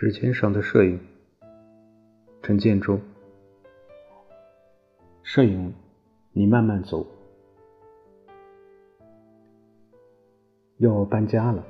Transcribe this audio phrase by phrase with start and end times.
[0.00, 1.00] 指尖上的摄影，
[2.40, 3.00] 陈建州。
[5.24, 5.74] 摄影，
[6.30, 7.04] 你慢慢走。
[10.76, 11.66] 要搬家了，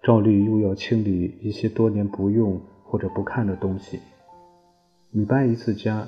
[0.00, 3.98] 照例又要清理一些多年不用或者不看的东西。
[5.10, 6.06] 你搬一次家，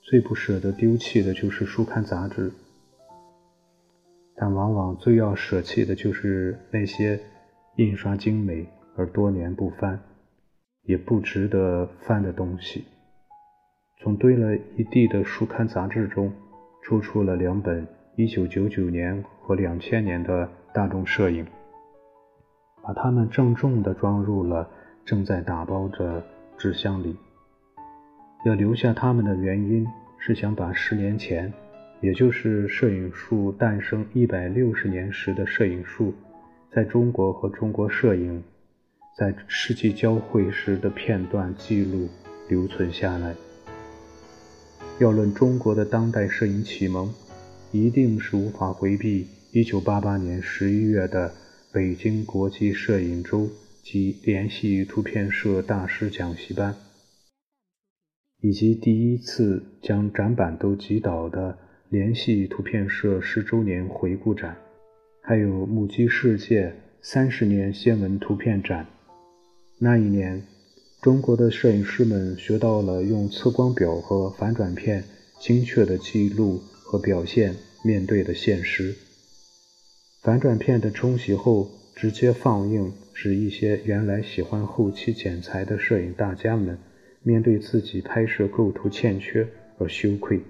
[0.00, 2.50] 最不舍得丢弃的就是书刊杂志，
[4.34, 7.20] 但往往最要舍弃的就是那些
[7.76, 10.00] 印刷精美而多年不翻。
[10.88, 12.82] 也不值得翻的东西，
[13.98, 16.32] 从堆了一地的书刊杂志中，
[16.82, 21.46] 抽出了两本1999年和2000年的大众摄影，
[22.82, 24.66] 把它们郑重地装入了
[25.04, 26.24] 正在打包的
[26.56, 27.14] 纸箱里。
[28.46, 29.86] 要留下它们的原因
[30.16, 31.52] 是想把十年前，
[32.00, 36.14] 也就是摄影术诞生160年时的摄影术，
[36.72, 38.42] 在中国和中国摄影。
[39.18, 42.08] 在世纪交汇时的片段记录
[42.48, 43.34] 留存下来。
[45.00, 47.12] 要论中国的当代摄影启蒙，
[47.72, 51.34] 一定是无法回避1988年11月的
[51.72, 53.50] 北京国际摄影周
[53.82, 56.76] 及联系图片社大师讲习班，
[58.40, 61.58] 以及第一次将展板都击倒的
[61.88, 64.56] 联系图片社十周年回顾展，
[65.22, 68.86] 还有目击世界三十年新闻图片展。
[69.80, 70.42] 那一年，
[71.00, 75.04] 中国的摄影师们学到了用测光表和反转片
[75.38, 78.96] 精确的记录和表现面对的现实。
[80.20, 86.76] 反转片的冲洗后直接放映，使一些原来喜欢后期剪裁的摄影大家们
[87.22, 89.46] 面对自己拍摄构图欠缺
[89.78, 90.40] 而羞愧。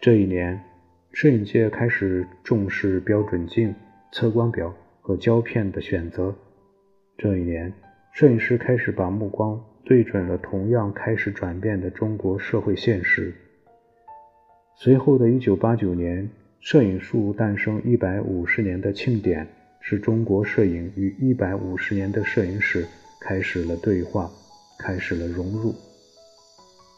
[0.00, 0.62] 这一年，
[1.10, 3.74] 摄影界开始重视标准镜、
[4.12, 6.32] 测光表和胶片的选择。
[7.18, 7.72] 这一年，
[8.12, 13.32] 摄影师开始把目光对准了同样开始转变的中国社会现实。
[14.74, 16.28] 随后的一九八九年，
[16.60, 19.48] 摄影术诞生一百五十年的庆典，
[19.80, 22.86] 使中国摄影与一百五十年的摄影史
[23.18, 24.30] 开始了对话，
[24.78, 25.74] 开始了融入。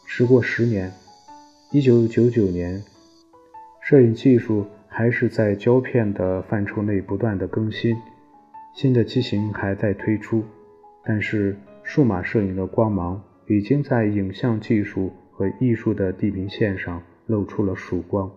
[0.05, 0.91] 时过十年，
[1.71, 2.83] 一九九九年，
[3.81, 7.95] 摄影技术还是在胶片的范畴内不断的更新。
[8.75, 10.43] 新的机型还在推出，
[11.03, 18.31] 但是数码摄影的光芒已经在影像技术和艺术的地平线上露出了曙光。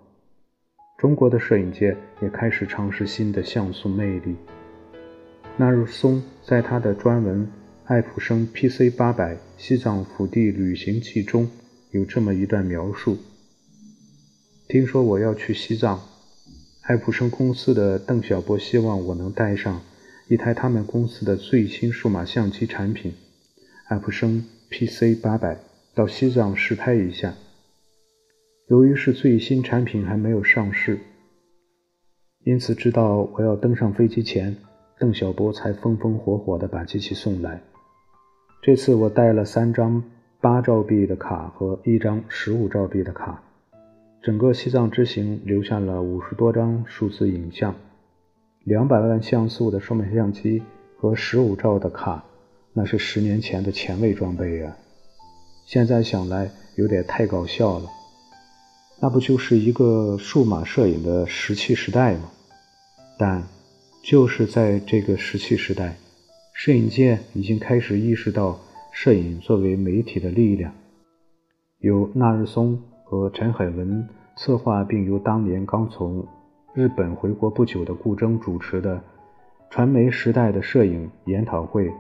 [0.98, 4.36] 中国的摄影界也开始尝试新的像素魅力。
[5.56, 7.46] 纳日松在他的专文
[7.84, 11.48] 《爱普生 PC 八百西藏腹地旅行记》中
[11.90, 13.18] 有这么一段描述：
[14.68, 16.00] 听说我要去西藏，
[16.82, 19.80] 爱普生公司的邓小波希望我能带上。
[20.32, 23.12] 一台他们公司的最新数码相机产品，
[23.88, 25.58] 爱普生 PC 八百，
[25.94, 27.34] 到西藏试拍一下。
[28.68, 30.98] 由于是最新产品还没有上市，
[32.44, 34.56] 因此知道我要登上飞机前，
[34.98, 37.60] 邓小波才风风火火地把机器送来。
[38.62, 40.02] 这次我带了三张
[40.40, 43.42] 八兆币的卡和一张十五兆币的卡，
[44.22, 47.74] 整个西藏之行留下了五十多张数字影像。
[48.64, 50.62] 两百万像素的双面相机
[50.96, 52.24] 和十五兆的卡，
[52.72, 54.76] 那是十年前的前卫装备啊！
[55.66, 57.86] 现在想来有点太搞笑了。
[59.00, 62.30] 那不就是一个数码摄影的石器时代吗？
[63.18, 63.42] 但
[64.04, 65.96] 就是在这个石器时代，
[66.54, 68.60] 摄影界已经开始意识到
[68.92, 70.72] 摄影作为媒体的力量。
[71.80, 76.24] 由纳日松和陈海文策划，并由当年刚从。
[76.74, 78.98] 日本回国不久的顾铮主持的
[79.68, 81.92] 传媒时代的摄影研讨会，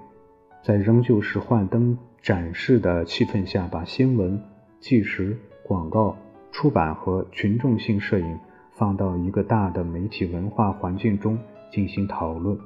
[0.62, 4.42] 在仍旧是幻灯展示的气氛下，把新闻、
[4.80, 6.16] 纪实、广告、
[6.50, 8.38] 出版和群众性摄影
[8.70, 11.38] 放到一个大的媒体文化环境中
[11.70, 12.58] 进行讨论。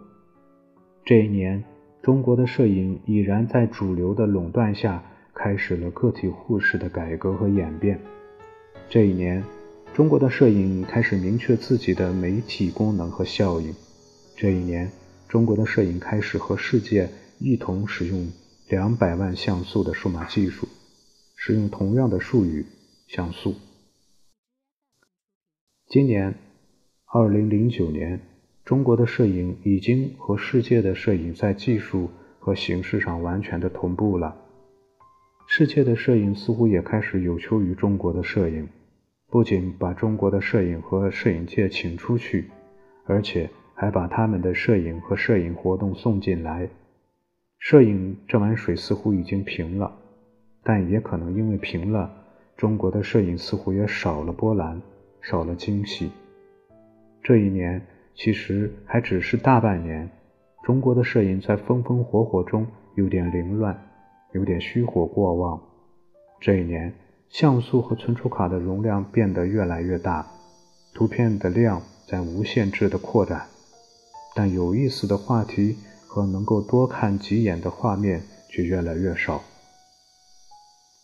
[1.04, 1.64] 这一年，
[2.02, 5.02] 中国的摄影已然在主流的垄断下
[5.34, 7.98] 开始了个体户式的改革和演变。
[8.88, 9.42] 这一年。
[9.94, 13.74] 中国的摄影开始明确自己的媒体功能和效应。
[14.36, 14.90] 这一年，
[15.26, 18.30] 中国的摄影开始和世界一同使用
[18.68, 20.68] 两百万像素的数码技术，
[21.34, 22.66] 使用同样的术语
[23.08, 23.54] “像素”。
[25.88, 26.34] 今年，
[27.06, 28.20] 二零零九年，
[28.64, 34.36] 中国的摄影已经和世界的摄影在技术和形式上完全的同步了。
[35.48, 38.68] 世界的摄影似乎也开始有求于中国的摄影。
[39.36, 42.48] 不仅把中国的摄影和摄影界请出去，
[43.04, 46.66] 而且还把他们的摄影和摄影活动送进来。
[47.58, 49.94] 摄影这碗水似乎已经平了，
[50.62, 52.10] 但也可能因为平了，
[52.56, 54.80] 中国的摄影似乎也少了波澜，
[55.20, 56.10] 少了惊喜。
[57.22, 60.08] 这一年其实还只是大半年，
[60.62, 63.78] 中国的摄影在风风火火中有点凌乱，
[64.32, 65.60] 有点虚火过旺。
[66.40, 66.90] 这一年，
[67.30, 70.26] 像素和存储卡的容量变得越来越大，
[70.94, 73.46] 图片的量在无限制的扩展，
[74.34, 75.76] 但有意思的话题。
[76.16, 79.42] 和能够多看几眼的画面却越来越少。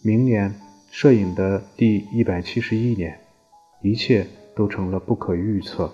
[0.02, 0.54] 明年，
[0.90, 3.20] 摄影的第一百七十一年，
[3.82, 4.26] 一切
[4.56, 5.92] 都成了不可预测。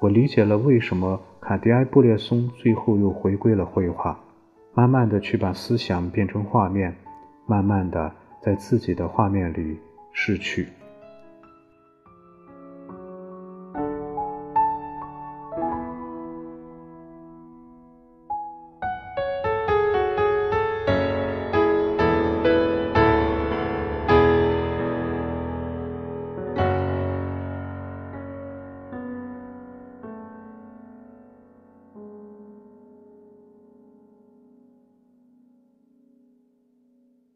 [0.00, 4.18] 我理解了为什么卡迪埃·布列松最后又回归了绘画，
[4.72, 6.96] 慢慢的去把思想变成画面，
[7.46, 8.10] 慢慢的
[8.44, 9.78] 在自己的画面里
[10.12, 10.68] 逝去。